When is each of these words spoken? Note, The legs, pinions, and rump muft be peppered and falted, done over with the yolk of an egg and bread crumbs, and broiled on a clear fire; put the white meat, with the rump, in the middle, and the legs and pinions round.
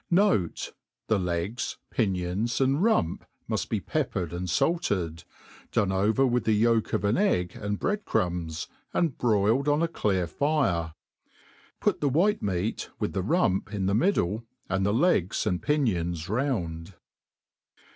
Note, 0.09 0.71
The 1.09 1.19
legs, 1.19 1.77
pinions, 1.91 2.59
and 2.59 2.81
rump 2.81 3.23
muft 3.47 3.69
be 3.69 3.79
peppered 3.79 4.33
and 4.33 4.49
falted, 4.49 5.23
done 5.71 5.91
over 5.91 6.25
with 6.25 6.45
the 6.45 6.53
yolk 6.53 6.93
of 6.93 7.03
an 7.05 7.17
egg 7.17 7.51
and 7.55 7.77
bread 7.77 8.03
crumbs, 8.03 8.67
and 8.95 9.15
broiled 9.15 9.67
on 9.67 9.83
a 9.83 9.87
clear 9.87 10.25
fire; 10.25 10.95
put 11.79 12.01
the 12.01 12.09
white 12.09 12.41
meat, 12.41 12.89
with 12.97 13.13
the 13.13 13.21
rump, 13.21 13.71
in 13.71 13.85
the 13.85 13.93
middle, 13.93 14.43
and 14.67 14.87
the 14.87 14.91
legs 14.91 15.45
and 15.45 15.61
pinions 15.61 16.27
round. 16.27 16.95